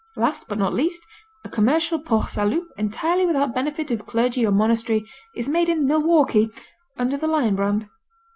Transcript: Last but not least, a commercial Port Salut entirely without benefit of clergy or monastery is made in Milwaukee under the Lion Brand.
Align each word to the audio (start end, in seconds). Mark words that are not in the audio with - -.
Last 0.15 0.47
but 0.47 0.57
not 0.57 0.73
least, 0.73 1.05
a 1.43 1.47
commercial 1.49 1.99
Port 1.99 2.31
Salut 2.31 2.67
entirely 2.75 3.27
without 3.27 3.53
benefit 3.53 3.91
of 3.91 4.07
clergy 4.07 4.43
or 4.43 4.49
monastery 4.51 5.07
is 5.35 5.47
made 5.47 5.69
in 5.69 5.85
Milwaukee 5.85 6.51
under 6.97 7.17
the 7.17 7.27
Lion 7.27 7.55
Brand. 7.55 7.87